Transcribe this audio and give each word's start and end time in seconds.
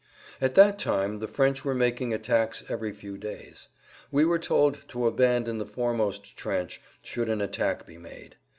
At 0.41 0.55
that 0.55 0.79
time 0.79 1.19
the 1.19 1.27
French 1.27 1.63
were 1.63 1.75
making 1.75 2.11
attacks 2.11 2.63
every 2.67 2.91
few 2.91 3.19
days. 3.19 3.67
We 4.09 4.25
were 4.25 4.39
told 4.39 4.79
to 4.87 5.05
abandon 5.05 5.59
the 5.59 5.63
foremost 5.67 6.35
trench 6.35 6.81
should 7.03 7.29
an 7.29 7.39
attack 7.39 7.85
be 7.85 7.99
made. 7.99 8.35